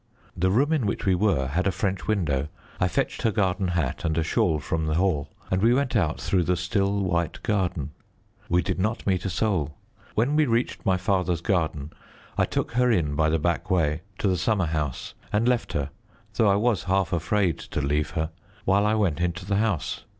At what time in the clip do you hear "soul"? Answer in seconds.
9.29-9.77